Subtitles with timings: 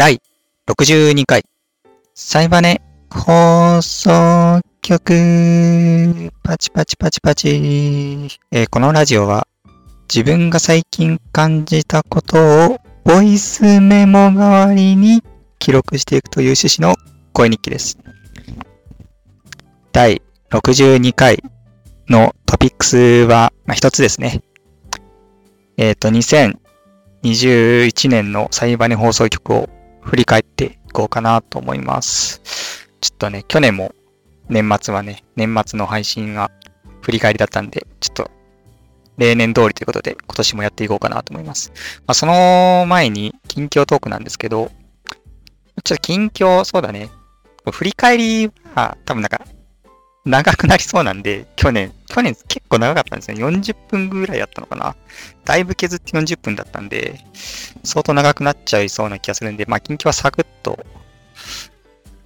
[0.00, 0.16] 第
[0.66, 1.44] 62回、
[2.14, 8.30] サイバネ放送局、パチパチパチパチ。
[8.50, 9.46] えーこのラジオは、
[10.08, 15.22] 自分が最近感じたことを、ボイスメモ代わりに
[15.58, 16.96] 記録していくという趣旨の
[17.34, 17.98] 声日記です。
[19.92, 21.44] 第62回
[22.08, 24.40] のトピックスは、まあ、一つですね。
[25.76, 29.68] えっ、と、2021年のサイバネ放送局を
[30.02, 32.88] 振り返っていこうかなと思います。
[33.00, 33.94] ちょっとね、去年も
[34.48, 36.50] 年末はね、年末の配信が
[37.02, 38.30] 振り返りだったんで、ちょっと
[39.16, 41.72] 例年通りということで今年もやっていこうかなと思います。
[42.06, 44.70] まあ、その前に近況トークなんですけど、
[45.84, 47.10] ちょっと近況、そうだね。
[47.70, 49.44] 振り返りは多分なんか
[50.24, 53.42] 長くなりそうなんで、去年、去年結構長かったんですね。
[53.42, 54.94] 40分ぐらいやったのかな。
[55.44, 57.24] だいぶ削って40分だったんで、
[57.84, 60.84] 相当長くなっちゃいそうな気がするんで、まあ、近況はサクッと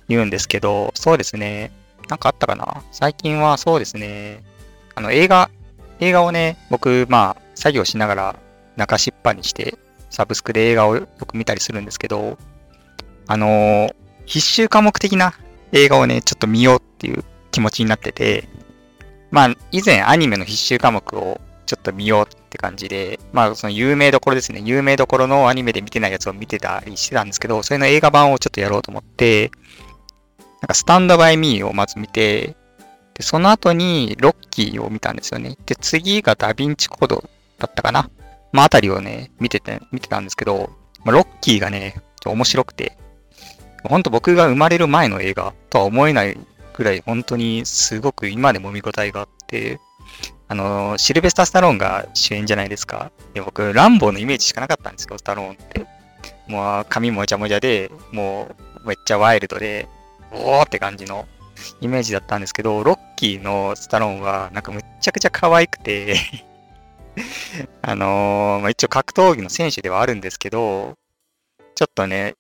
[0.09, 1.71] 言うんですけど、そうですね。
[2.09, 4.43] なんかあったかな最近はそうですね。
[4.95, 5.51] あの、映画、
[6.01, 8.37] 映画をね、僕、まあ、作業しながら
[8.77, 9.79] 中しっぱにして、
[10.11, 12.39] サブスクで映画をよく見たりするんですけど、
[13.27, 13.95] あのー
[14.27, 15.35] 必修科目的な
[15.73, 18.49] 映画をね、ちょっと見ようっていう気持ちになってて、
[19.31, 24.61] まあ、以前アニメの必修科目をちょっと見ようって感じで、まあ、その有名どころですね。
[24.65, 29.53] 有名どころのアニメで見てないやつを見てたりしてたんですけど、それの映画版をちょっとやろうと思って、
[30.61, 32.57] なんかスタンドバイミーをまず見て、
[33.15, 35.57] で、その後にロッキーを見たんですよね。
[35.65, 37.25] で、次がダヴィンチコード
[37.59, 38.11] だったかな。
[38.53, 40.71] まあ、あたりをね、見てて、見てたんですけど、
[41.05, 42.97] まあ、ロッキーがね、面白くて、
[43.85, 46.39] ほんと僕が生まれる前の映画とは思えない
[46.75, 49.81] くらい本当にすごく今でも見応えがあって、
[50.49, 53.11] あの、シルベスター・スタローンが主演じゃないですか。
[53.33, 55.87] で僕、ランボーのイメージしかなかったんですよ、スタローンって。
[56.47, 58.49] もう髪もじゃもじゃで、も
[58.85, 59.89] うめっちゃワイルドで、
[60.33, 61.27] おーって感じの
[61.81, 66.17] イメージだったんですけど、ロッキーのスタローンはなんかむっちゃくちゃ可愛くて、
[67.83, 70.95] あのーまあ、一応格闘技の選手ではあるんですけど、
[71.75, 72.35] ちょっとね、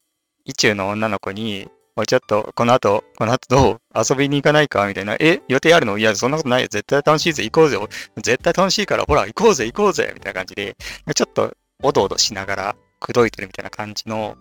[0.45, 3.81] 意中の女の子に、おいちょっと、この後、この後どう？
[3.94, 4.88] 遊びに行かないか？
[4.88, 5.15] みたいな。
[5.21, 5.97] え、予定あるの？
[5.97, 6.69] いや、そんなことないよ。
[6.69, 7.44] 絶対楽しいぜ。
[7.44, 7.78] 行こうぜ。
[8.16, 10.10] 絶対楽しいから、ほら、行こうぜ、行こうぜ。
[10.12, 10.77] みたいな感じで、
[11.15, 14.37] ちょっと、おどおどしながら、口説いてるみたいな感じの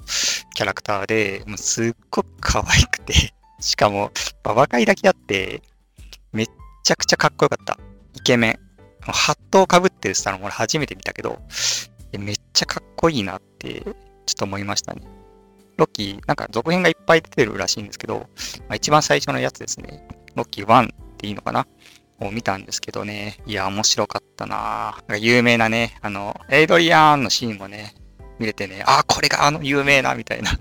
[0.56, 3.13] キャラクターで、もうすっごく可愛くて、
[3.59, 4.12] しかも、
[4.42, 5.62] ババ会だけあって、
[6.31, 6.47] めっ
[6.84, 7.78] ちゃくちゃかっこよかった。
[8.16, 8.59] イケメン。
[9.02, 11.40] ハットをかぶってるスタの俺初めて見たけど、
[12.18, 13.94] めっちゃかっこいいなって、ちょっ
[14.38, 15.02] と思いましたね。
[15.78, 18.28] ロッキー、なんか続編がいっぱい出てるらしいんですけど、
[18.68, 20.08] まあ、一番最初のやつですね。
[20.36, 21.68] ロッキー1っていいのかな？
[22.20, 23.38] を見たんですけどね。
[23.46, 27.96] いや、面白かったななんか有名なね、あの、エイドリアンのシーンもね、
[28.40, 30.52] 見れてね、あ、これがあの有名な、みたいな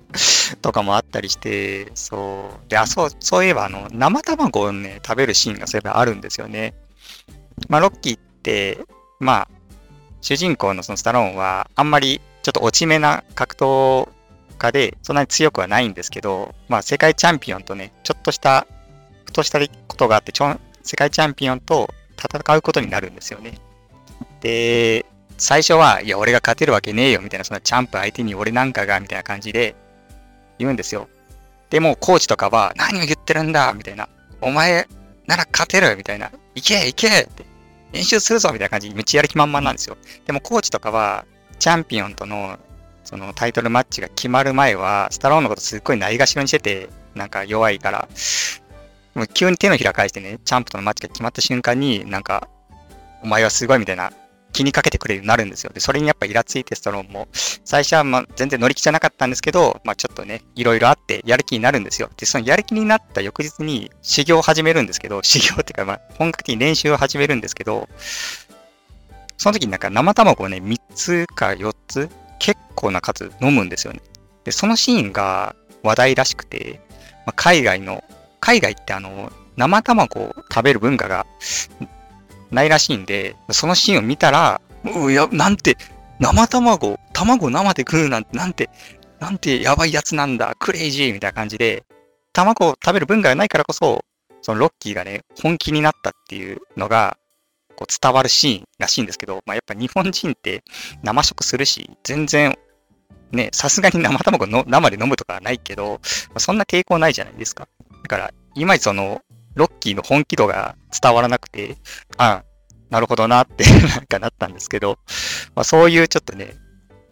[0.62, 2.70] とかもあったりして、そう。
[2.70, 6.74] で、あ、そう、そういえば、あの、生卵をね、食べるシーンがそういえばあるんですよね。
[7.68, 8.78] まあ、ロッキーって、
[9.20, 9.48] まあ、
[10.20, 14.08] 主人公のそのスタローンは、あんまりちょっと落ち目な格闘
[14.54, 18.66] 家で、そんなに強くはないんですけど、まあ、世界チャンピオンとね、ちょっとした、
[19.24, 23.58] ふとしたことがあって、ちょ世界チャンピオンと戦うことになるんですよね。
[24.40, 25.06] で、
[25.38, 29.74] 最初は、いや、俺が勝てるわけねえよ、みたいな、そんなチャンプ相手に俺なんかが、みたいな感じで
[30.58, 31.08] 言うんですよ。
[31.70, 34.08] でも、コーチとかは、何を言ってるんだ、みたいな。
[34.40, 34.86] お前
[35.26, 36.30] なら勝てる、みたいな。
[36.54, 37.44] 行け、行けって。
[37.92, 39.96] 練習するぞ、みたいな感じで、めっちゃやる気満々なんですよ。
[40.26, 41.24] でも、コーチとかは、
[41.58, 42.58] チャンピオンとの
[43.04, 48.08] そのタイトルマッチが決まる前は、スタローンのことすっごいないがしろにしてて、なんか弱いから、
[49.14, 52.48] もう急に手のひら返してね、チャンプとのマッチが決まった瞬間に、なんか、
[53.22, 54.12] お前はすごいみたいな、
[54.54, 55.72] 気にかけてくれるようになるんですよ。
[55.74, 57.28] で、それにやっぱイラついてストローンも、
[57.64, 62.08] 最初はまあ全然乗り気じゃなかったんですけど、まあちょっとね、いろいろあってやる気になるんですよ。
[62.16, 67.88] で、そのやる気になった翌日に修行を始めるんですけど、修行っていうか、まあ本格的に練習を始めるんですけど、
[69.36, 72.08] その時になんか生卵をね、3つか4つ
[72.38, 74.00] 結構な数飲むんですよね。
[74.44, 76.80] で、そのシーンが話題らしくて、
[77.26, 78.04] まあ、海外の、
[78.40, 81.26] 海外ってあの、生卵を食べる文化が
[82.50, 85.76] ないらしいんで、そのシーンを見たら、うや、なんて、
[86.20, 88.70] 生卵、卵生で食うなんて、なんて、
[89.20, 91.84] なんてやばいやつなんだ、クレイジーみたいな感じで、
[92.32, 94.04] 卵を食べる文化がないからこそ、
[94.42, 97.16] そのロッキーがね、本気になったっていうのが、
[97.74, 100.62] こう伝わるシーンらしいんですけど、まあ、やっぱ日本人って
[101.02, 102.56] 生食するし、全然、
[103.32, 107.68] ね、さすがに生卵の生で飲むとかはないけど、まあそんな抵抗ないじゃないですか。
[108.02, 109.22] だから、いまいちその、
[109.54, 111.76] ロッキーの本気度が伝わらなくて、
[112.16, 112.44] ああ
[112.90, 114.98] なるほどなって なんかなったんですけど、
[115.54, 116.54] まあ、そういうちょっとね、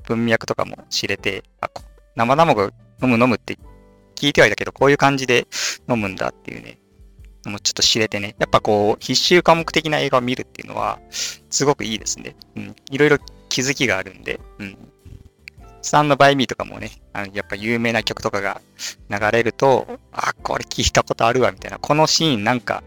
[0.04, 1.70] 文脈とかも知れて、あ
[2.14, 2.70] 生卵
[3.02, 3.58] 飲む飲むって
[4.14, 5.46] 聞いてはいたけど、こういう感じで
[5.88, 6.78] 飲むんだっていうね、
[7.44, 11.00] もうちょっと知れてね、やっぱこう、必修科目的な映画を見るっていうのは、
[11.50, 12.36] すごくいいですね。
[12.56, 12.76] うん。
[12.90, 13.18] いろいろ
[13.48, 14.78] 気づきがあるんで、うん。
[15.82, 18.60] スタンドバイミーとかもね、あのやっぱ有名な曲とかが
[19.10, 21.78] 流れると、あ、これ聞いたことあるわ、みたいな。
[21.78, 22.84] このシーンなんか、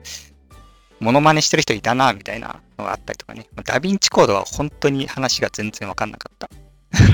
[1.01, 3.47] モノマネしてる人いたな、みたいなのがあったりとかね。
[3.65, 6.49] ダヴィンチコードは本当に話が全然わかんなかった。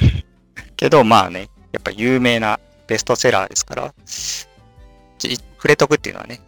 [0.78, 3.94] けど、まあね、やっぱ有名なベストセラーですから、
[5.18, 6.42] 触れとくっていうのはね、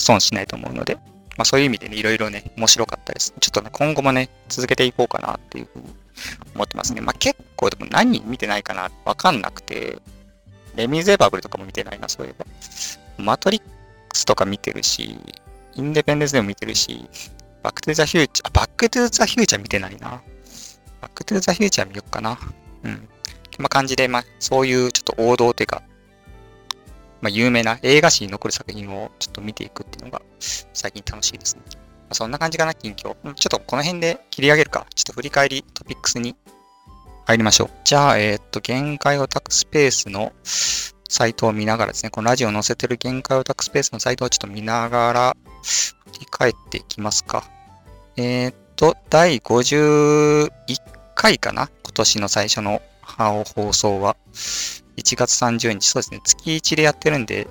[0.00, 0.96] 損しないと思うので、
[1.36, 3.34] まあそういう意味でね、いろいろね、面白かったです。
[3.40, 5.84] ちょっとね、今後もね、続けていこうかなっていうふうに
[6.54, 7.00] 思ってますね。
[7.00, 9.98] まあ結構でも何見てないかなわかんなくて、
[10.76, 12.46] レミゼラブルとかも見てないな、そういえば。
[13.18, 13.62] マトリッ
[14.08, 15.18] クスとか見てるし、
[15.74, 17.08] インデペンデンスデイも見てるし、
[17.62, 20.22] バックトゥザフューチャー、バックトゥザフューチャー見てないな。
[21.00, 22.38] バックトゥザフューチャー見よっかな。
[22.84, 23.08] うん。
[23.58, 25.82] まあ感じで、まあそういうちょっと王道っていうか、
[27.20, 30.22] まあ有名な映画史に残る作品をちょっと見ていくっていうのが
[30.72, 31.62] 最近楽しいですね。
[31.68, 31.78] ま
[32.10, 33.02] あ、そんな感じかな、近況。
[33.02, 34.86] ちょっとこの辺で切り上げるか。
[34.94, 36.34] ちょっと振り返りトピックスに
[37.26, 37.70] 入りましょう。
[37.84, 47.44] じゃあ、えっ、と、限界オタクスペースのサイトを見ながらですね、このラジオを載せてる限界オタクスペースのサイトをちょっと見ながら振り返っていきますか。
[48.16, 50.50] えっ、と、第51
[51.14, 52.82] 回かな今年の最初の
[53.54, 54.16] 放送は。
[55.00, 57.48] 1月30日、そうですね、月1でやってるんで、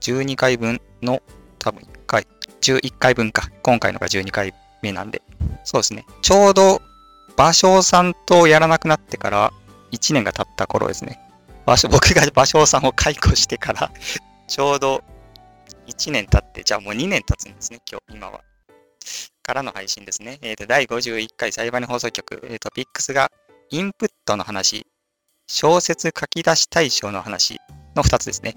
[0.00, 1.20] 12回分の
[1.58, 2.26] 多分1回、
[2.60, 3.50] 11回分か。
[3.62, 5.22] 今回のが12回目なんで。
[5.64, 6.04] そうですね。
[6.22, 6.80] ちょうど、
[7.36, 9.52] 芭蕉さんとやらなくなってから
[9.90, 11.18] 1年が経った頃ですね。
[11.90, 13.92] 僕が芭蕉さんを解雇してから
[14.48, 15.02] ちょうど
[15.86, 18.40] 1年経って、じゃあもう2年経つんですね、今日、今は。
[19.42, 20.38] からの配信ですね。
[20.42, 23.30] えっ、ー、と、第51回裁判放送局、えっ、ー、と、ピックスが
[23.70, 24.86] インプットの話、
[25.46, 27.58] 小説書き出し対象の話
[27.94, 28.54] の2つですね。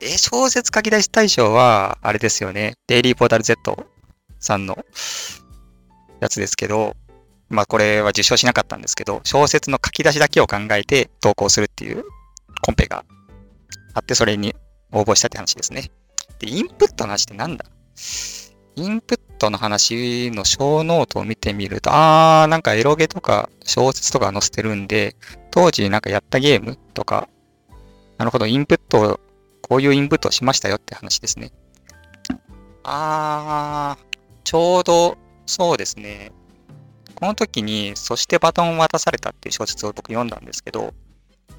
[0.00, 2.74] え、小説書き出し対象は、あれですよね。
[2.86, 3.86] デイリーポータル Z
[4.40, 4.84] さんの
[6.20, 6.96] やつですけど、
[7.48, 12.04] まあこれは受賞しなかったんですけど、小説の書き出しだけを考えて投稿するっていう
[12.62, 13.04] コンペが
[13.94, 14.54] あって、それに
[14.90, 15.90] 応募したって話ですね。
[16.38, 17.64] で、インプットの話ってなんだ？
[18.74, 25.14] インプットの話のショーノートを見てみると、あー、なんかエロゲとか小説とか載せてるんで、
[25.52, 27.28] 当時なんかやったゲームとか、
[28.16, 29.20] なるほど、インプットを、
[29.60, 31.52] こういうインプットをしましたよって話ですね。
[32.84, 34.04] あー、
[34.44, 36.32] ちょうど、そうですね。
[37.14, 40.94] この時に、そしてバトンを渡されたっていう小説を僕読んだんですけど、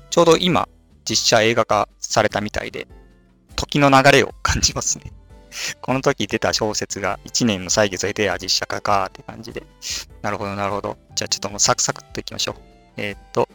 [0.10, 0.68] ちょうど今、
[1.06, 2.88] 実写映画化されたみたいで、
[3.56, 5.12] 時の流れを感じますね。
[5.82, 9.64] この時出た小説が1年の歳月を経て、あ、実写化かって感じで。
[10.24, 10.98] なるほど、なるほど。
[11.14, 12.73] じゃあちょっともうサクサクっといきましょう。
[12.98, 13.50] えー、っと、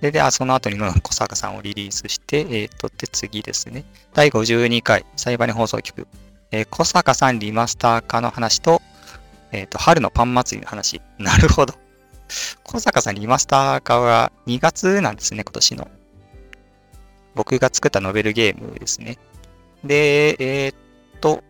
[0.00, 3.84] で、で、あ、その後に小坂さんをリリースして、えー、っと、で、次ですね。
[4.14, 6.06] 第52回、サイバネ放送局。
[6.50, 8.82] えー、小坂さんリマスター化の話と、
[9.52, 11.00] えっと、春のパン祭りの話。
[11.18, 11.74] なるほど。
[12.62, 15.88] 小坂さんリマスター化は2月なんですね、今年の。
[17.34, 19.18] 僕が作ったノベルゲームですね。
[19.84, 20.74] で、え、っ
[21.20, 21.42] と、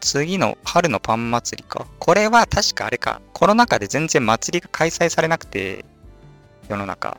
[0.00, 1.86] 次の春のパン祭りか。
[1.98, 3.20] これは確かあれか。
[3.32, 5.84] コロナ禍で全然祭りが開催されなくて、
[6.68, 7.18] 世の中。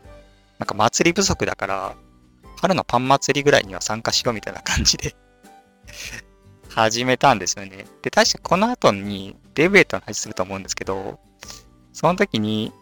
[0.60, 1.96] なんか祭り不足だから、
[2.60, 5.16] 春のパン祭りぐらいには参加しようみたいな感じで
[6.74, 7.86] 始めたんですよね。
[8.02, 11.20] で、確かこの後にデブエットの話すると思うんですけど、
[11.94, 12.74] その時に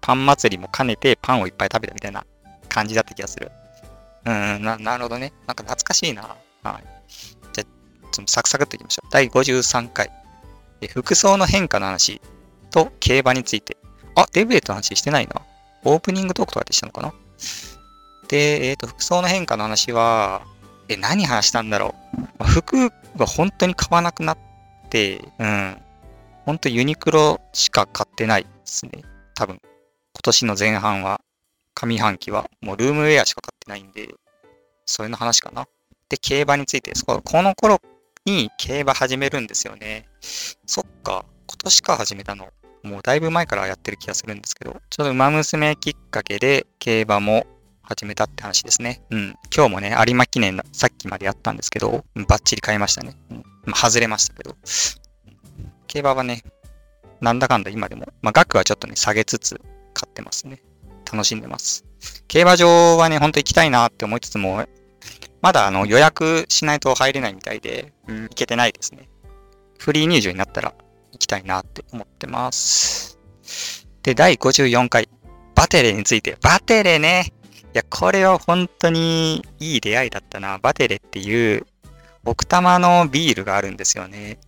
[0.00, 2.24] パン祭りも兼ねてパンをいっぱい食べたみたいな
[2.68, 3.50] 感じだった気がする。
[4.24, 5.32] うーん、ななるほどね。
[5.46, 6.36] なんか懐かしいな。
[6.62, 6.84] はい。
[7.52, 9.08] じゃあ、ちょっとサクサクっといきましょう。
[9.10, 10.10] 第53回。
[10.90, 12.20] 服装の変化の話
[12.70, 13.76] と競馬について。
[14.14, 15.40] あ、デブエットの話してないな。
[15.86, 17.14] オープニングトークとかでしたのかな？
[18.28, 20.42] で、えっ、ー、と、服装の変化の話は、
[20.88, 22.20] え、何話したんだろう？
[22.20, 24.38] まあ、服が本当に買わなくなっ
[24.90, 25.78] て、うん。
[26.44, 29.02] 本当ユニクロしか買ってないですね。
[29.34, 31.20] 多分、今年の前半は、
[31.74, 34.14] 上半期は、もうルームウェアしか買ってないんで、
[34.86, 35.66] それの話かな。
[36.08, 37.80] で、競馬について、この頃
[38.24, 40.08] に競馬始めるんですよね。
[40.20, 42.48] そっか、今年か始めたの。
[42.86, 47.46] もうだいぶ前からやってる気がするんですけど、ちょっと馬娘きっかけで競馬も
[47.82, 49.02] 始めたって話ですね。
[49.10, 49.34] うん。
[49.54, 53.16] 今日もね、有馬記念のさっきまでやったんですけど、バッチリ買いましたね。
[53.30, 53.36] うん。
[53.64, 54.56] まあ、外れましたけど。
[55.86, 56.42] 競馬はね、
[57.20, 59.60] なんだかんだ今でも、まあ、額はちょっとね、下げつつ
[59.94, 60.62] 買ってますね。
[61.10, 61.84] 楽しんでます。
[62.28, 64.66] 競馬場はね、ほんと行きたいなって思いつつも、
[65.40, 69.08] まだあの予約しないと入れないみたいで、うん、行けてないですね。
[69.78, 70.74] フリー入場になったら
[71.16, 73.18] 行きたいなって思ってます。
[74.02, 75.08] で、第54回、
[75.54, 76.36] バテレについて。
[76.42, 77.32] バテレね。
[77.74, 80.58] いや、これは本当にいい出会いだったな。
[80.58, 81.66] バテレっていう
[82.24, 84.38] 奥多摩のビールがあるんですよね。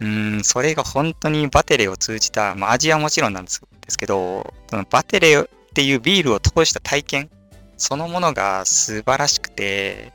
[0.00, 5.44] うん、それが本当にバテレを通じた、まあ味はもちろんなんですですけど、そのバテレっ
[5.74, 7.30] ていうビールを通した体験
[7.76, 10.12] そのものが素晴らしくて、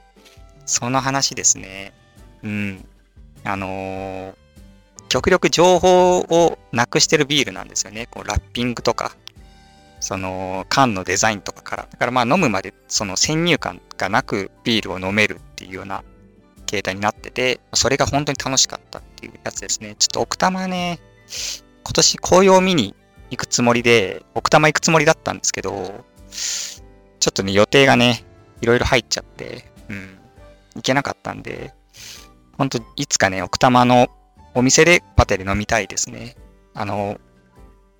[0.66, 1.94] その話ですね。
[2.44, 2.86] うん。
[3.44, 4.34] あのー、
[5.10, 8.08] 極力情報をなくしてるビールなんですよね。
[8.10, 9.16] こうラッピングとか、
[10.00, 11.88] その缶のデザインとかから。
[11.92, 16.04] だからまあ飲むまでその先入観がなくビールを飲めるっていうような
[16.68, 19.96] 形態になってて、それが本当に楽しかったっていうやつですね。
[19.98, 21.00] ちょっと奥多摩ね、
[21.84, 22.96] 今年紅葉を見に
[23.32, 28.24] 行くつもりで、奥多摩行くつもりだったんですけど、ちょっとね、予定がね、
[28.62, 30.18] いろいろ入っちゃって、うん、
[30.76, 31.74] 行けなかったんで、
[32.58, 34.10] ほんと、いつかね、奥多摩の
[34.60, 36.36] お店でパテで飲みたいですね。
[36.74, 37.18] あの、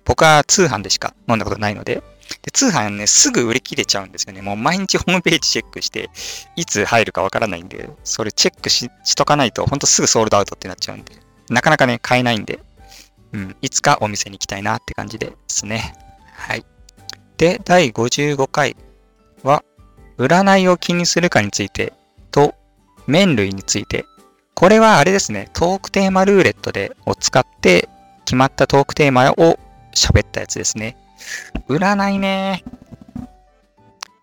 [0.04, 2.02] 僕は通販でしか飲んだことないので、
[2.42, 4.42] で通販ね、すぐ売り切れちゃうんですよね。
[4.42, 6.10] もう毎日ホームページチェックして、
[6.56, 11.14] いつ入るかわからないんで、それチェックしとかないと、ほんとすぐソールドアウトってなっちゃうんで、
[11.48, 12.60] なかなかね、買えないんで、
[13.32, 15.94] うん、いつかお店に行きたいなって感じですね。
[16.34, 16.66] はい。
[17.38, 18.76] で、第55回
[19.42, 19.64] は、
[20.18, 21.94] 占いを気にするかについて
[22.30, 22.54] と、
[23.06, 24.04] 麺類について。
[24.60, 27.88] これはあれですね、トークテーマルーレットでを使って
[28.26, 29.58] 決まったトークテーマを
[29.94, 30.98] 喋ったやつですね。
[31.70, 32.62] 占いね。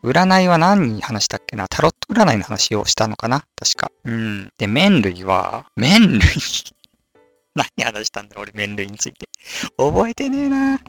[0.04, 1.68] 占いは何に話したっけな？
[1.68, 3.46] タロット占いの話をしたのかな？
[3.56, 3.92] 確か。
[4.04, 4.54] うん。
[4.60, 6.22] で、麺類は、麺類
[7.56, 8.36] 何話したんだ？
[8.40, 9.28] 俺、麺類について。
[9.76, 10.80] 覚えてねえな。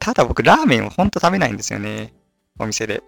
[0.00, 2.12] ただ僕、ラーメンをほんと食べないんですよね。
[2.58, 3.04] お店で。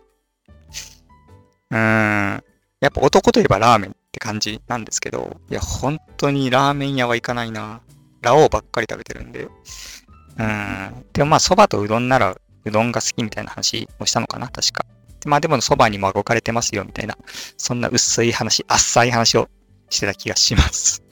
[1.71, 2.45] うーん。
[2.79, 7.81] やっぱ男といえばラーメンって感じなんですけど、いや、本当にラーメン屋は行かないな。
[8.23, 9.45] ラオウばっかり食べてるんで。
[9.45, 11.05] うん。
[11.13, 14.85] でもまあ、蕎麦とうどんなら、うどんが好きみたいな話をしたのかな確か。
[15.27, 17.17] まあでも蕎麦にも置かれてますよみたいな、
[17.57, 19.49] そんな薄い話、浅い話を
[19.91, 21.03] してた気がします。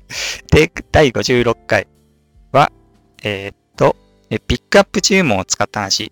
[0.50, 1.86] で、第56回
[2.52, 2.72] は、
[3.22, 3.96] えー、っと、
[4.46, 6.10] ピックアップ注文を使った話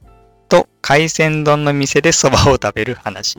[0.50, 3.38] と、海鮮丼の店で蕎麦を食べる話。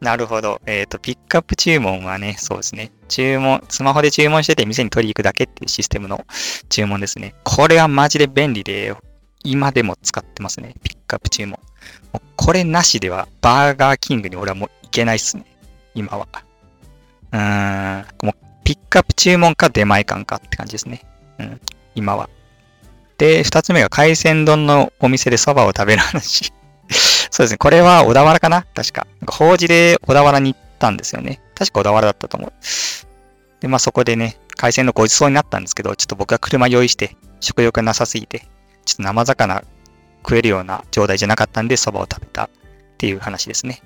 [0.00, 0.60] なるほど。
[0.66, 2.92] えっ、と、ピックアップ注文はね、そうですね。
[3.08, 6.24] 注文、スマホで注文してて店に取り行くだけっていうシステムの
[6.68, 7.34] 注文ですね。
[7.44, 8.94] これはマジで便利で、
[9.44, 10.74] 今でも使ってますね。
[10.82, 11.58] ピックアップ注文。
[12.12, 15.44] もうこれなしでは、バーガーキングに俺はもう行けないっすね。
[15.94, 16.26] 今は。
[17.32, 18.26] うーん。
[18.26, 18.34] もう
[18.64, 21.02] ピックアップ注文か出前館かって感じですね。
[21.38, 21.60] うん。
[21.94, 22.30] 今は。
[23.18, 26.52] で、二つ目が海鮮丼のお店で蕎麦を食べる話。
[26.90, 27.58] そうですね。
[27.58, 28.62] これは小田原かな？
[28.74, 29.06] 確か。
[29.20, 31.40] なんか法事で小田原に行ったんですよね。
[31.54, 32.52] 確か小田原だったと思う。
[33.60, 38.40] で、まあそこでね、海鮮のごちそうになったんですけど、ちょっと僕が車用意して、食欲がなさすぎて、
[38.84, 39.64] ちょっと生魚
[40.22, 42.50] 食えるような状態じゃなかったんで、蕎麦を食べたっ
[42.98, 43.82] ていう話ですね。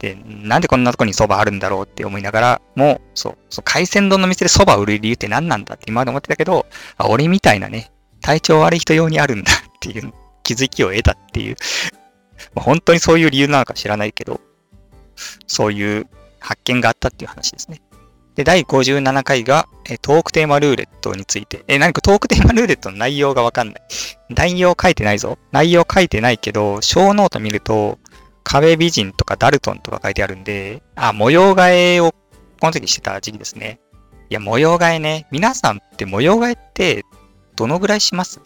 [0.00, 6.66] で、なんでこんなとこに蕎麦あるんだろうって思いながら、もう、そう、そう海鮮丼の店で蕎麦売る理由って何なんだって今まで思ってたけど、
[6.98, 10.12] あ俺みたいなね、体調悪い人用にあるんだっていう
[10.42, 11.56] 気づきを得たっていう
[12.54, 14.40] ま本当にそういう理由なのか知らないけど、
[15.46, 16.06] そういう
[16.40, 17.80] 発見があったっていう話ですね。
[18.34, 21.64] で、第57回が、えトークテーマルーレットについて。
[21.68, 23.82] え、何かトークテーマルーレットの内容がわかんない。
[24.28, 25.38] 内容書いてないぞ。
[25.52, 28.00] 内容書いてないけど、ショーノート見ると、
[28.42, 32.12] 壁美人とかダルトンとか書いてあるんで、あ、模様替えを
[32.60, 33.78] この時してた時期ですね。
[34.30, 35.28] いや、模様替えね。
[35.30, 37.04] 皆さんって模様替えって
[37.54, 38.40] どのぐらいします？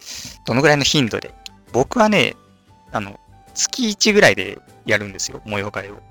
[0.45, 1.33] どのぐらいの頻度で？
[1.73, 2.35] 僕はね、
[2.91, 3.19] あの、
[3.53, 6.01] 月1ぐらいでやるんですよ、模様替えを。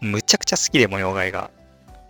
[0.00, 1.50] むちゃくちゃ好きで、模様替えが。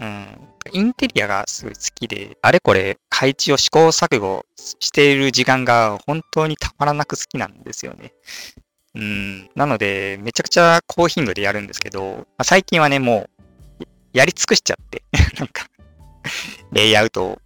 [0.01, 0.27] うん。
[0.73, 8.13] インテリアがすごい好きで、あれこれ配置を試行錯誤している時間が本当にたまらなく好きなんですよね。
[8.95, 9.51] うん。
[9.55, 13.29] なので、めちゃくちゃ高頻度でやるんですけど、まあ、最近はね、も
[13.81, 15.05] う、やり尽くしちゃって
[15.39, 15.69] なんか
[16.73, 17.39] レイアウトを、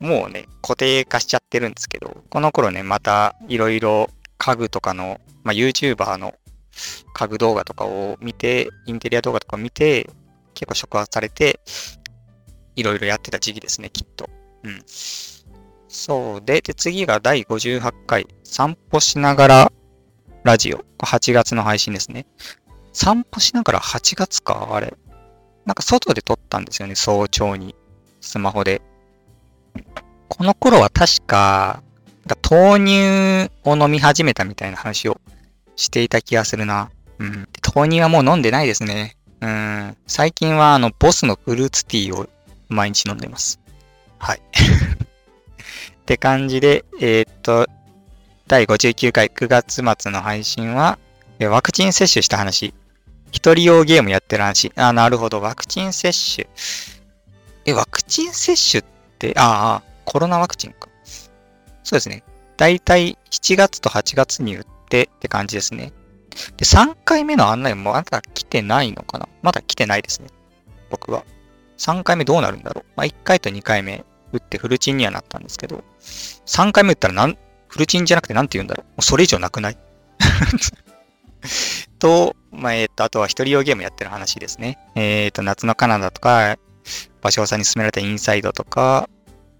[0.00, 6.34] もうね、固定化しちゃってるんですけど、この頃ね、またいろいろ家具とかの、まあ、YouTuber の
[7.14, 10.08] 家具動画とかを見て、インテリア動画とかを見て、
[10.54, 11.60] 結構触発されて、
[12.76, 14.28] いろいろやってた時期ですね、きっと。
[14.62, 14.82] うん。
[15.88, 19.72] そうで、で、次が第58回、散歩しながら
[20.44, 20.84] ラジオ。
[20.98, 22.26] 8月の配信ですね。
[22.92, 24.94] 散歩しながら8月かあれ。
[25.64, 27.74] なんか外で撮ったんですよね、早朝に。
[28.20, 28.82] スマホで。
[30.28, 31.82] この頃は確か、
[32.36, 35.20] 豆乳を飲み始めたみたいな話を
[35.76, 36.90] していた気がするな。
[37.18, 37.48] うん。
[37.74, 39.16] 豆乳はもう飲んでないですね。
[39.40, 39.96] うん。
[40.06, 42.28] 最近はあの、ボスのフルーツティーを
[42.68, 43.60] 毎日飲んでます。
[44.18, 44.40] はい。
[46.02, 47.68] って感じで、えー、っと、
[48.46, 50.98] 第59回9月末の配信は、
[51.40, 52.74] ワクチン接種した話
[53.30, 54.72] 一人用ゲームやってる話。
[54.74, 55.40] あ、なるほど。
[55.40, 56.48] ワクチン接種。
[57.64, 58.84] え、ワクチン接種っ
[59.18, 60.87] て、ああ、コロナワクチンか。
[61.88, 62.22] そうですね。
[62.58, 65.94] だいたい7月と8月に打ってって感じですね。
[66.58, 69.26] で、3回目の案内もまだ来てないのかな？
[69.40, 70.28] まだ来てないですね。
[70.90, 71.24] 僕は。
[71.78, 72.84] 3回目どうなるんだろう？
[72.94, 74.04] まあ、1回と2回目
[74.34, 78.86] 打ってフルチンにはなったんですけど、3回目打ったらなん、フルチンじゃなくて何て言うんだろう？
[78.86, 79.78] もうそれ以上なくない？
[81.98, 84.78] と、まあ、えっ、ー、と、あとは一人用ゲームやってる話ですね。
[84.94, 86.58] えっ、ー、と、夏のカナダとか、
[87.22, 89.08] 場所さんに勧められたインサイドとか、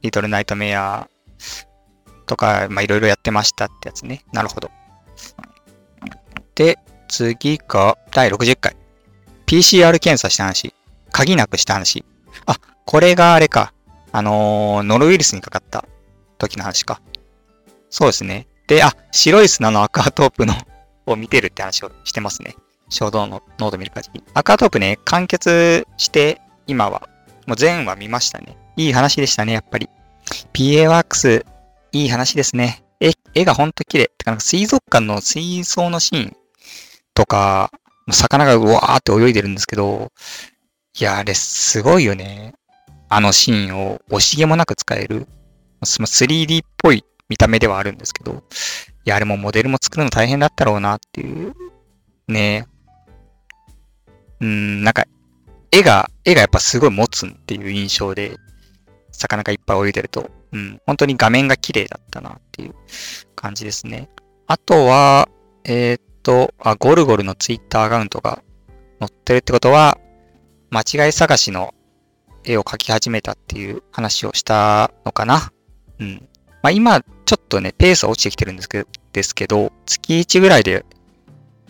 [0.02, 1.08] リトルナイトメア
[2.28, 4.24] とか、まあ、いろいろやってましたってやつね。
[4.32, 4.70] なるほど。
[6.54, 8.76] で、次が第60回。
[9.46, 10.74] PCR 検査した話。
[11.10, 12.04] 鍵なくした話。
[12.46, 13.72] あ、これがあれか。
[14.12, 15.84] あのー、ノロウイルスにかかった
[16.38, 17.00] 時の話か。
[17.90, 18.46] そうですね。
[18.68, 20.54] で、あ、白い砂のアクアトープの
[21.06, 22.54] を見てるって話をしてますね。
[22.90, 24.22] 衝動のノード見る限り。
[24.34, 27.08] アクアトープね、完結して、今は、
[27.46, 28.56] もう全話見ましたね。
[28.76, 29.88] いい話でしたね、やっぱり。
[30.52, 31.44] PA ワークス、
[31.92, 32.84] いい話ですね。
[33.00, 34.04] 絵、絵がほんと綺麗。
[34.18, 36.36] てか、なんか水族館の水槽のシーン
[37.14, 37.70] とか、
[38.10, 40.12] 魚がうわーって泳いでるんですけど、
[40.98, 42.54] いや、あれすごいよね。
[43.08, 45.26] あのシーンを惜しげもなく使える。
[45.82, 48.32] 3D っぽい見た目ではあるんですけど、
[49.04, 51.54] いや、あれもモデルも作るの大変だったろうなっていう、
[52.26, 52.66] ね
[54.40, 55.04] うん、なんか、
[55.70, 58.36] 絵が、絵がやっぱすごい持つっていう印象で、
[59.18, 62.74] 魚がいっぱい泳いでると、うん、本当に画面が綺麗だったなっていう
[63.34, 64.08] 感じですね。
[64.46, 65.28] あとは、
[65.64, 68.42] えー、っとあ、ゴルゴルのツイッターアカウントが
[69.00, 69.98] 載ってるってことは、
[70.70, 71.74] 間違い探しの
[72.44, 75.52] 絵を描き始めたっていう話をしたのかな。
[75.98, 76.28] うん。
[76.62, 80.84] まあ今、ちょっとね、ペースは落ちてきてるんですけど、ですけど月1ぐらいで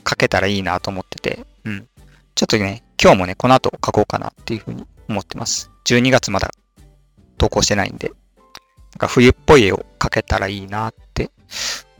[0.05, 1.89] 描けたらいいなと思ってて、うん。
[2.35, 5.71] ちょっとね、今日もね、この後描こうかなっていうふうに思ってます。
[5.87, 6.51] 12月まだ
[7.39, 11.31] 投稿してないんで、なんか冬っぽい絵を描けたらいいなって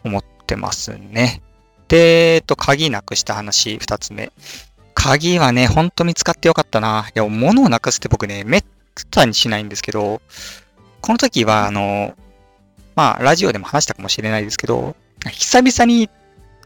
[0.05, 1.43] 思ってますね。
[1.89, 4.33] で、えっと、鍵なくした話、二つ目。
[4.95, 7.09] 鍵はね、ほんと見つかってよかったな。
[7.09, 8.65] いや、物をなくすって僕ね、めっ
[9.11, 10.21] たにしないんですけど、
[11.01, 12.15] この時は、あの、
[12.97, 14.97] まあ、ラジオでも話したかもしれないですけど、
[15.31, 16.11] 久々に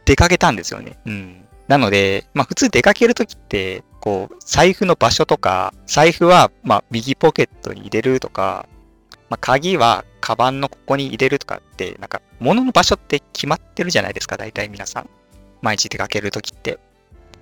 [0.04, 0.98] 出かけたんですよね。
[1.04, 1.44] うん。
[1.68, 8.66] なので、まあ、普通出かけるときって、こう、財布の場所とか、財布は、ま、右ポケットに入れるとか、
[9.30, 15.10] まあ、鍵は、カバンのここに入れるとかって、なんか、物の場所って決まってるじゃないですか、大体皆さん。
[15.62, 16.80] 毎日出かけるときって。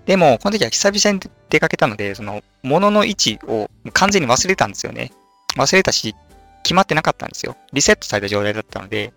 [0.04, 5.12] でも、この時は久々に出かけたので、その、物の位置を完全に忘れたんですよね。
[5.56, 6.14] 忘れたし、
[6.62, 7.56] 決まってなかったんですよ。
[7.72, 9.14] リセットされた状態だったので、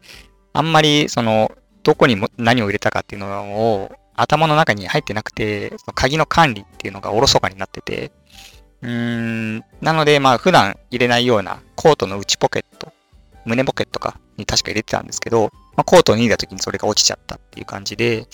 [0.53, 1.51] あんまり、その、
[1.84, 8.12] どこにも何を入れたかっていうのを頭の中に入ってなくて、その鍵の管理っていうのがおろそかになってて、
[8.82, 12.91] うーん、なので、まあ、普段入れないようなコートの内ポケット、
[13.45, 18.28] 胸ポケットかに確か入れてたんですけど、まあ、コートを脱いだ時にそれが落ちちゃったっていう感じで、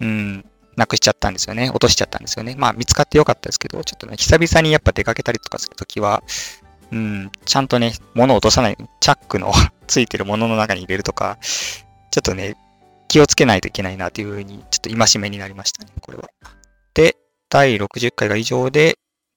[0.00, 0.44] うん、
[0.76, 1.70] なくしちゃったんですよね。
[1.70, 2.54] 落としちゃったんですよね。
[2.56, 6.22] まあ見つかってよかったですけど、ちょっとね、久々にやっぱ出かけたりとかするときは、
[6.90, 9.52] うん、ちゃんとね、物を落とさない、チャックの
[9.86, 12.56] ついてるものの中に入れるとか、ちょっとね、
[13.12, 16.30] 気をつけないといけないなというふうに、ちょっと戒めになりましたね、これは。
[16.94, 17.14] で、
[17.50, 18.96] 第60回が以上で、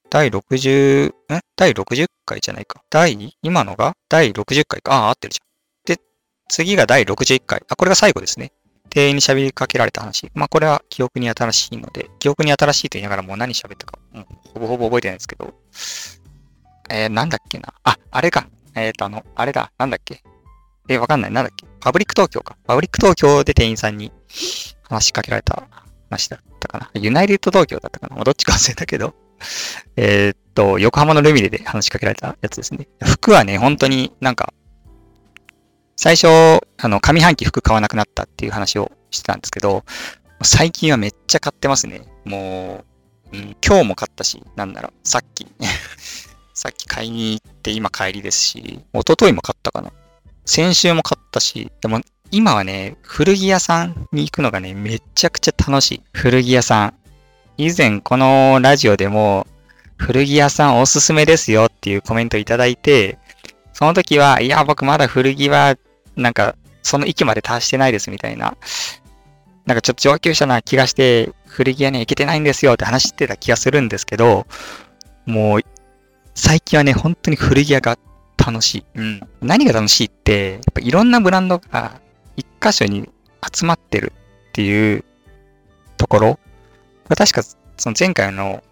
[0.09, 1.13] 第60、ん
[1.57, 2.81] 第60回じゃないか。
[2.89, 3.97] 第、今のが？
[4.07, 4.93] 第60回か。
[4.93, 5.97] ああ、合ってるじゃん。
[5.97, 6.01] で、
[6.47, 7.63] 次が第61回。
[7.67, 8.53] あ、これが最後ですね。
[8.89, 10.31] 店員に喋りかけられた話。
[10.35, 15.53] まあ、これは記憶に新しいので、記憶に新しいと言いながらもう何喋ったか、うん、ほぼほぼ覚えてないですけど、
[16.89, 17.73] えー、なんだっけな。
[17.83, 18.47] あ、あれか。
[18.73, 19.73] えっ、ー、と、あの、あれだ。
[19.77, 20.23] なんだっけ。
[20.87, 21.31] えー、わかんない。
[21.31, 21.74] なんだっけ。
[21.85, 22.57] パブリック東京か。
[22.65, 24.11] パブリック東京で店員さんに
[24.89, 25.67] 話しかけられた
[26.09, 26.89] 話だったかな。
[26.95, 28.15] ユナイテッド東京だったかな。
[28.15, 29.13] ま、どっちか忘れたけど。
[29.95, 32.87] えっと、横浜のルミネで話しかけられたやつですね。
[33.03, 34.51] 服はね、本当になんか、
[35.95, 36.27] 最初、
[36.77, 39.85] あの、上半期服買わなくなったっていう話をしてたんですけど、
[40.41, 42.01] 最近はめっちゃ買ってますね。
[42.23, 42.83] も
[43.31, 45.45] う、うん、今日も買ったし、なんなら、さっき
[46.55, 49.91] さっき買いに行って今帰りですし、一昨日も買ったかな。
[50.45, 56.01] 先週も買ったし、でも今はね、古着屋さんに行くのがね、めちゃくちゃ楽しい。
[56.13, 56.93] 古着屋さん。
[57.57, 59.47] 以前このラジオでも、
[59.97, 63.17] 古着屋さんおすすめですよっていうコメントいただいて、
[63.73, 65.75] その時は、いや、僕まだ古着は、
[66.15, 68.57] なんか、その域まで達してないですみたいな。
[69.65, 74.45] なんかちょっと上級者な気がして、古着屋に行けてないんですよって話してた気がするんですけど、
[75.25, 75.61] もう
[76.35, 77.97] 最近はね、本当に古着屋が
[78.45, 78.85] 楽しい。
[78.95, 79.21] うん。
[79.41, 81.99] 何が楽しいって、やっぱいろんなブランドが
[82.35, 83.09] 一箇所に
[83.53, 84.13] 集まってる
[84.49, 85.03] っていう
[85.97, 86.39] ところ。
[87.09, 87.43] 確か
[87.77, 88.63] その前回の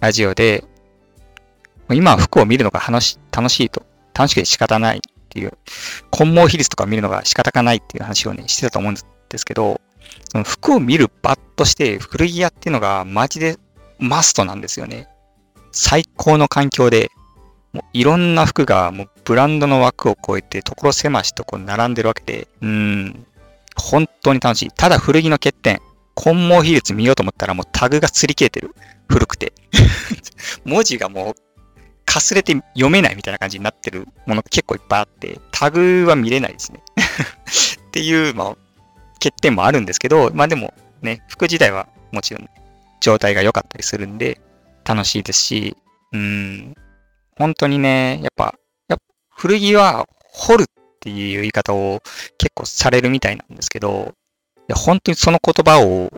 [0.00, 0.64] ラジオで、
[1.90, 5.52] 今は服を見るのが楽し楽しいと、楽しくて仕方ないっていう、
[6.10, 9.80] 混毛比率とか見るのが仕方がないっていう話をね、してたと思うんですけど、
[10.30, 13.58] その服を見る場として古着屋っていうのがマジで
[13.98, 15.08] マストなんですよね。
[15.72, 17.10] 最高の環境で、
[17.76, 23.26] もういろんな服がもうブランドの枠を超えて所狭しとこう並んでるわけで、うん、
[23.76, 24.70] 本当に楽しい。
[24.70, 25.82] ただ古着の欠点、
[26.14, 28.74] 混毛比率見ようと思ったらもうタグが擦り切れてる。
[29.08, 29.52] 古くて。
[30.64, 31.34] 文字がもう
[32.06, 36.80] かすれて読めないみたいな感じになってるものが結構いっぱいあって、タグは見れないですね。
[37.88, 38.56] っていう、まあ、
[39.22, 42.48] 欠点もあるんですけど、まあでもね、服自体はもちろん
[43.00, 44.40] 状態が良かったりするんで、
[44.86, 45.76] 楽しいですし、
[46.12, 46.74] うん、
[47.36, 48.54] 本当にね、やっぱ、
[48.88, 50.66] やっぱ古着は掘るっ
[51.00, 52.00] ていう言い方を
[52.38, 54.14] 結構されるみたいなんですけど、
[54.60, 56.10] いや本当にその言葉を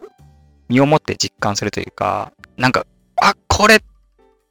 [0.68, 3.80] 身をもって実感するというか、なんか、あ、これっ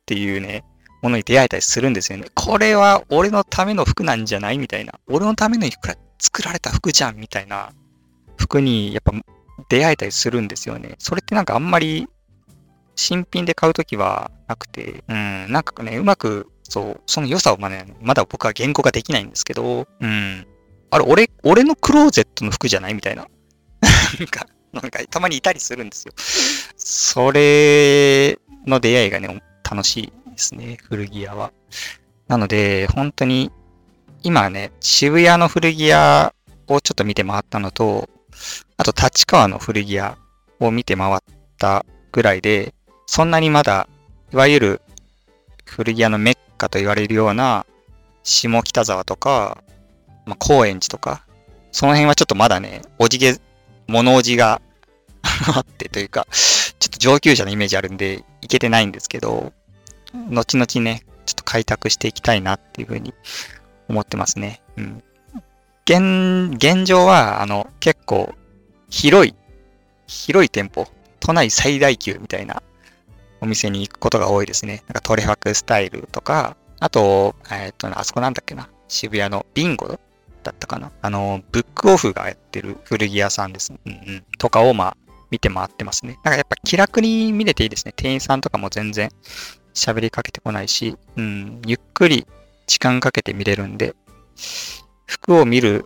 [0.06, 0.64] ていうね、
[1.02, 2.28] ものに出会えたりするんですよね。
[2.34, 4.94] これは俺のための服なんじゃないみたいな。
[5.08, 7.72] 俺のためのいくら作られた服じゃんみたいな
[8.38, 9.14] 服にやっぱ
[9.70, 10.96] 出会えたりするんですよね。
[10.98, 12.08] それってなんかあんまり
[12.96, 20.48] 新品で買うときはなくて、うん、なんかね、うまく、そう、その良さをま,、ね、まだ僕は言語ができないんですけど、うん。
[20.90, 23.28] あれ、俺、俺のクローゼットの服じゃないみたいな。
[24.20, 26.14] なんか、なんかたまにいたりするんですよ。
[26.76, 31.52] それの出会いがね、楽しいですね、古着屋は。
[32.28, 33.52] なので、本当に、
[34.24, 36.34] 今ね、渋谷の古着屋
[36.68, 38.10] をちょっと見て回ったのと、
[38.76, 40.18] あと立川の古着屋
[40.60, 41.18] を見て回っ
[41.58, 42.74] たぐらいで、
[43.06, 43.88] そんなにまだ、
[44.34, 44.82] いわゆる
[45.66, 47.66] 古着屋のメッカと言われるような、
[48.24, 49.64] 下北沢とか、
[50.26, 51.26] まあ、高円寺とか、
[51.72, 53.40] その辺はちょっとまだね、おじげ、
[53.88, 54.62] 物おじが
[55.56, 59.54] あってというか、ちょっと上級者のイメージあるんで、いけてないんですけど、
[60.30, 63.14] 後々ね、ちょっと開拓していきたいなっていうふうに
[63.88, 64.62] 思ってますね。
[64.78, 65.04] うん。
[65.86, 68.34] 現、現状は、あの、結構、
[68.90, 69.36] 広い、
[70.08, 70.88] 広い店舗、
[71.20, 72.62] 都内最大級みたいな
[73.42, 74.84] お店に行くことが多いですね。
[74.88, 78.70] なんかトレファクスタイルとか、あと、えっ、と、あそこなんだっけな。
[78.88, 80.00] 渋谷のビンゴ
[80.44, 80.92] だったかな。
[81.02, 83.80] あの、ブックオフがやってる古着屋さんですね。
[83.86, 84.26] うんうん。
[84.38, 84.98] とかを、まあ、
[85.30, 86.20] 見て回ってますね。
[86.24, 87.94] なんかやっぱ気楽に見れていいですね。
[87.96, 89.10] 店員さんとかも全然
[89.74, 92.26] 喋りかけてこないし、うん、ゆっくり
[92.66, 93.96] 時間かけて見れるんで、
[95.06, 95.86] 服を見る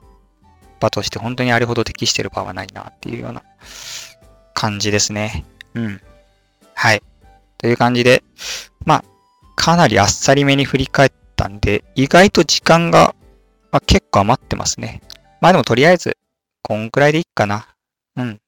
[0.80, 3.44] 場として本当にあれほど適してる場はないなっていうような
[4.54, 5.46] 感じですね。
[5.74, 6.02] うん。
[6.74, 7.02] はい。
[7.62, 8.24] という感じで、
[8.86, 9.04] まあ、
[9.56, 13.14] かなりあっさりめに振り返ったんで、意外と時間が、
[13.72, 15.04] まあ、結構余ってますね。
[15.42, 16.18] まあでもとりあえず、
[16.64, 17.68] こんくらいでいいかな。
[18.16, 18.42] うん。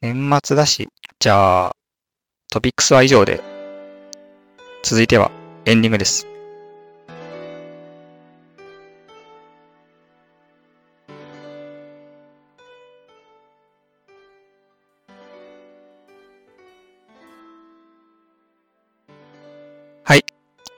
[0.00, 0.88] 年末だし、
[1.20, 1.76] じゃあ、
[2.50, 3.40] トピックスは以上で、
[4.82, 5.30] 続いては
[5.64, 6.26] エンディングです。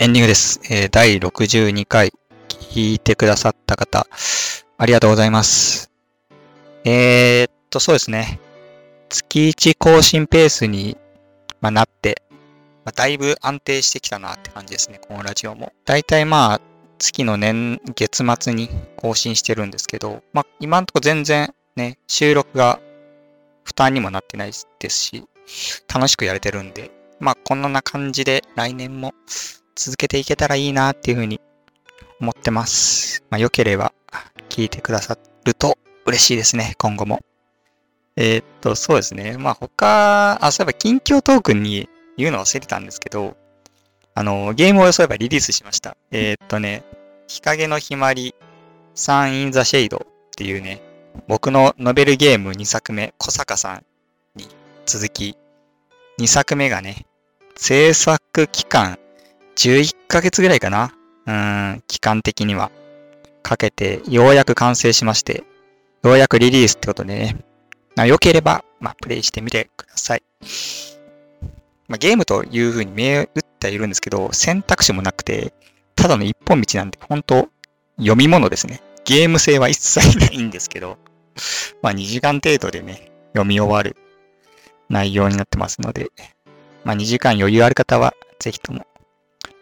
[0.08, 0.60] ンディングです。
[0.70, 2.12] えー、第62回
[2.48, 4.06] 聞いてくださった方、
[4.78, 5.90] ありがとうございます。
[6.84, 8.40] えー、っと、そうですね。
[9.10, 10.96] 月1更新ペースに、
[11.60, 12.22] まあ、なって、
[12.84, 15.74] まあ、だいぶ安定してきたなって感じですね、このラジオも。
[15.84, 16.60] だいたいまあ、
[16.98, 22.80] 月の年、月末に更新してるんですけど、まあ、今んとこ全然ね、収録が
[23.62, 25.24] 負担にもなってないですし、
[25.92, 26.90] 楽しくやれてるんで、
[27.20, 29.12] まあ、こんな感じで来年も
[29.78, 31.40] 続けていけたらいいなっていうふうに
[32.20, 33.22] 思ってます。
[33.30, 33.92] まあ、良ければ
[34.48, 37.20] 聞いてくださると嬉しいですね、今後も。
[38.16, 39.38] えー、っと、そうですね。
[39.38, 43.36] まあ、他、あ、そういえば近況トークンに言うの忘れてたんですけど、
[44.16, 45.96] あの、ゲームをそういえばリリースしました。
[46.10, 46.82] えー、っとね、
[47.28, 48.34] 日陰のひまり、
[48.96, 50.82] サン・イン・ザ・シェイドっていうね、
[51.28, 53.84] 僕のノベルゲーム2作目、小坂さん
[54.34, 54.48] に
[54.86, 55.36] 続き、
[56.18, 57.06] 2作目がね、
[57.54, 58.98] 制作期間
[59.58, 60.94] 11ヶ月ぐらいかな
[61.26, 62.70] うん、期間的には。
[63.42, 65.42] かけて、ようやく完成しまして、
[66.04, 67.36] ようやくリリースってことでね、
[67.96, 70.22] まあ、良ければ、まあ、プレイしてみてください。
[71.88, 75.52] まあ、ゲームという風に見え打ってはいるんですけど、選択肢もなくて、
[75.96, 77.48] ただの一本道なんで、本当
[77.96, 78.80] 読み物ですね。
[79.04, 80.98] ゲーム性は一切ないんですけど、
[81.82, 83.96] まあ2時間程度でね、読み終わる
[84.88, 86.12] 内容になってますので、
[86.84, 88.86] まあ、2時間余裕ある方は、ぜひとも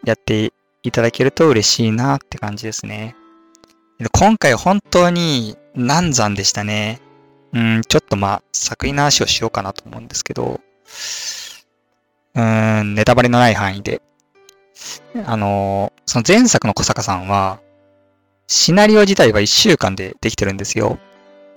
[0.07, 3.15] やっていただけると嬉しいなって感じですね。
[4.13, 7.01] 今回本当に難産でしたね。
[7.53, 10.61] うん、ちょっとまあ、作品の話をしようかなと思うんですけど、
[12.35, 14.01] うーん、ネタバレのない範囲で。
[15.25, 17.59] あの、その前作の小坂さんは、
[18.47, 20.99] シナリオ自体は1週間でできてるんですよ。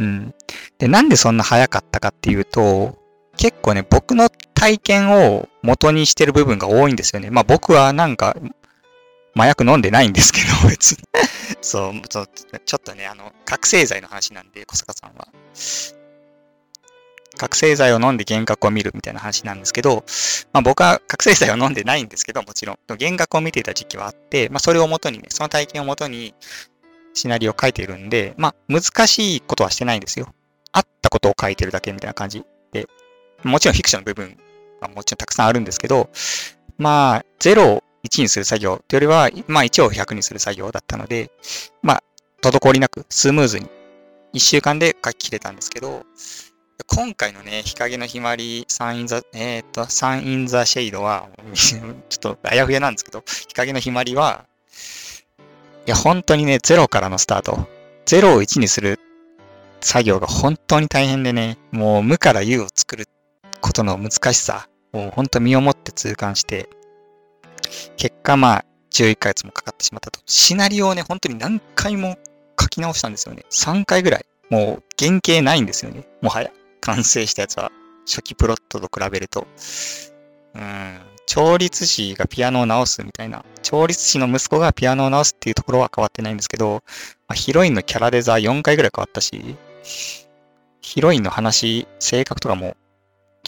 [0.01, 0.35] うん。
[0.79, 2.99] で、なんでそんな早かったかっていうと、
[3.41, 7.31] 結構ね、僕の体験を元にしてる部分が多いんですよね。
[7.31, 8.37] まあ僕はなんか、
[9.35, 10.99] 麻薬飲んでないんですけど、別に
[11.63, 15.29] そう、ちょっとね、あの、覚醒剤の話なんで、小坂さんは。
[17.39, 20.05] 覚醒剤を飲んで幻覚を見るみたいな話なんですけど、
[20.53, 22.79] まあ僕は覚醒剤を飲んでないんですけど、もちろん。
[22.89, 26.35] 幻覚を見ていた時期はあって、まあそれをもとにね、その体験をもとに
[27.15, 30.35] シナリオを書いてるんで、まあ難しいことはしてないんですよ。
[30.73, 32.45] あったことを書いてるだけみたいな感じ、
[33.45, 34.37] もちろんフィクションの部分
[34.81, 36.11] はもちろんたくさんあるんですけど、
[36.79, 41.31] まあ0を1にする作業というよりは、まあ1を100にする作業だったので、
[41.83, 42.03] まあ
[42.43, 43.67] 滞りなくスムーズに
[44.35, 46.05] 1週間で書き切れたんですけど、
[46.87, 54.47] 今回のね、日陰のひまり、サインザ、えっ、ー、と、インザシェイドは、 ちょっとあやふやなんですけど、日陰のひまりは、
[55.87, 57.69] いや、本当にね、0からのスタート。
[58.07, 58.99] 0を1にする
[59.81, 63.07] 作業が本当に大変でね、もう無から有を作る
[63.61, 66.69] ことの難しさを本当身をもって痛感して、
[67.97, 70.21] 結果まあ、11ヶ月もかかってしまったと。
[70.27, 72.19] シナリオをね、本当に何回も
[72.61, 73.45] 書き直したんですよね。
[73.51, 74.27] 3回ぐらい。
[74.51, 76.07] もう原型ないんですよね。
[76.21, 76.51] もはや。
[76.81, 77.71] 完成したやつは、
[78.07, 79.47] 初期プロットと比べると。
[80.55, 81.01] うん。
[81.27, 83.45] 調律師がピアノを直すみたいな。
[83.63, 86.83] 調律師の息子がピアノを直すっていうところは変わってないんですけど、
[87.29, 89.57] まあ、ヒロインのキャラデザー4回ぐらい変わったし、
[90.81, 92.77] ヒロインの話、性格とかも、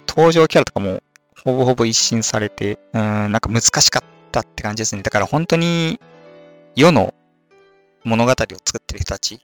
[0.07, 1.03] 登場キャラとかも
[1.45, 5.03] ほぼほぼ一新されて、うん、なんか難しかったって感じですね。
[5.03, 6.01] だから本当に
[6.77, 7.15] 世の
[8.05, 9.41] 物語を作ってる人たち、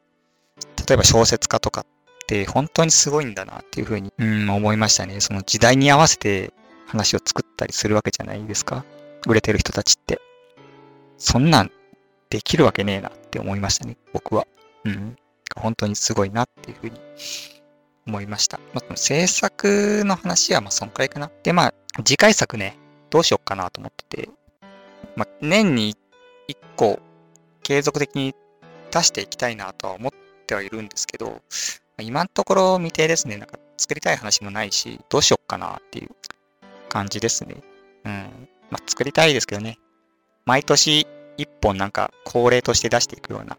[0.89, 1.85] 例えば小説家とかっ
[2.27, 5.21] て本当にすごいんだなっていうふうに、うん、思いましたね。
[5.21, 6.53] その時代に合わせて
[6.87, 8.85] 話を作ったりするわけじゃないですか。
[9.27, 10.21] 売れてる人たちって。
[11.19, 11.73] そんなん
[12.31, 14.47] できるわけねえなって思いましたね、僕は。
[14.85, 15.17] うん。
[15.57, 17.01] 本当にすごいなっていうふうに
[18.09, 18.59] 思いました。
[18.75, 21.31] まあ、制作の話はまあそんくらいかな。
[21.43, 22.77] で、まあ、次回作ね、
[23.11, 24.29] どうしよっかなと思ってて、
[25.15, 25.95] まあ、年に
[26.49, 26.99] 1個
[27.63, 28.35] 継続的に
[28.91, 30.13] 出していきたいなとは思っ
[30.47, 31.43] てはいるんですけど、
[32.01, 33.37] 今のところ未定ですね。
[33.37, 36.09] なんか作りたい話もないし、どうしよっかなっていう
[36.89, 37.57] 感じですね。
[38.05, 38.49] うん。
[38.71, 39.79] まあ、作りたいですけどね。
[40.47, 43.59] 毎年一本なんか恒例として出していくような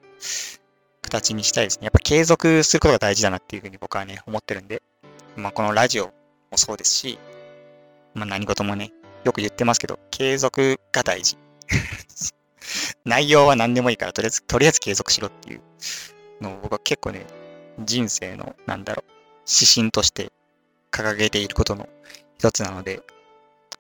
[1.10, 1.86] 形にしたいですね。
[1.86, 4.82] やっぱ継続することが大事だなっていうふうに僕はね、思ってるんで。
[5.36, 6.08] まあ、このラジオ
[6.52, 7.20] もそうですし、
[8.14, 8.92] まあ、何事もね、
[9.24, 11.38] よく言ってますけど、継続が大事。
[13.06, 15.62] 内容は何でもいいから、とりあえず、とりあえず継続しろっていう
[16.42, 17.26] のを僕は結構ね、
[17.80, 19.12] 人生の、なんだろう、
[19.48, 20.32] 指針として
[20.92, 21.88] 掲げていることの
[22.38, 23.02] 一つなので、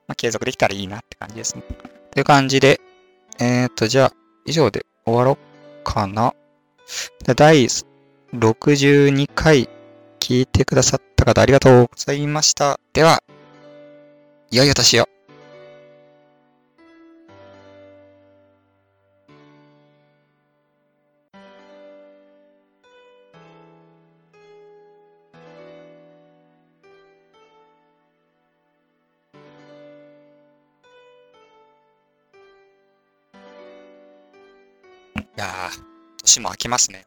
[0.07, 1.63] まあ、継続できたらいいなって感じですね。
[2.11, 2.79] という感じで、
[3.39, 4.13] えっ、と、じゃあ、
[4.45, 5.37] 以上で終わろ
[5.81, 6.33] うかな。
[7.35, 7.67] 第
[8.33, 9.69] 62回
[10.19, 12.79] 聞いてくださった方ありがとうございました。
[12.93, 13.23] では、
[14.51, 15.18] 良いお年を。
[36.29, 37.05] 年も明けますね、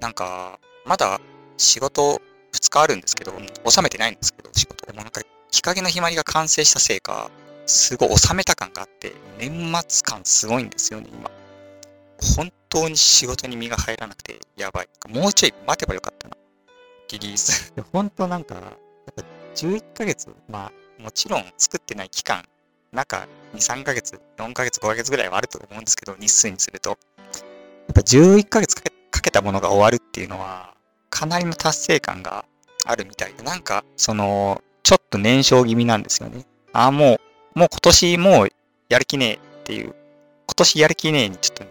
[0.00, 1.20] なんか、まだ
[1.58, 3.32] 仕事2日あるんですけど、
[3.68, 4.86] 収めてないんですけど、仕事。
[4.86, 7.30] でもなんか、日陰のひまりが完成したせいか、
[7.66, 9.50] すごい収めた感があって、年
[9.86, 11.30] 末感すごいんですよね、今。
[12.36, 14.88] 本当に仕事に身が入らなくて、やばい。
[15.08, 16.36] もうちょい待てばよかったな。
[17.10, 17.74] リリース。
[17.92, 19.22] 本当なんか、やっぱ
[19.54, 22.44] 11ヶ月、まあ、もちろん作ってない期間
[22.90, 26.98] なんか2、3ヶ月、4ヶ月、5ヶ月ぐらいはあると思うんですけど、日数にすると。
[27.98, 30.74] ぱ11ヶ月かけかけたものが終わるっていうのは、
[31.10, 32.44] かなりの達成感が
[32.84, 36.46] あるみたいで、なんか、その、ちょっと燃焼気味なんですよね。
[36.72, 37.18] ああ、も
[37.54, 38.48] う、もう今年もう
[38.88, 39.94] やる気ねえっていう、
[40.46, 41.70] 今年やる気ねえにちょっとね、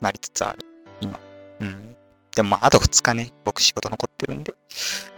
[0.00, 0.58] なりつつある、
[1.00, 1.18] 今。
[1.60, 1.96] うん。
[2.34, 4.54] でもまあ、あと2日ね、僕仕事残ってるんで、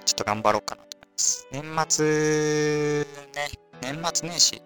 [0.07, 1.47] ちょっと頑張ろうかなと思います。
[1.51, 3.51] 年末、ね、
[3.83, 4.63] 年末年始、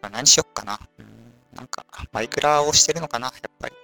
[0.00, 0.80] ま、何しよっかな。
[0.98, 1.06] うん、
[1.54, 3.74] なんか、マイクラをしてるのかな、やっぱり。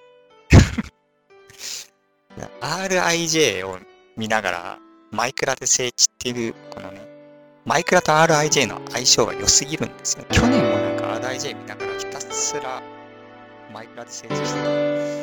[2.61, 3.79] RIJ を
[4.17, 4.79] 見ながら、
[5.11, 7.01] マイクラで聖地っていう、このね、
[7.65, 10.25] マイクラと RIJ の相性が良すぎるんですよ。
[10.31, 12.81] 去年もなんか RIJ 見ながらひたすら
[13.73, 15.14] マイクラで聖地してた。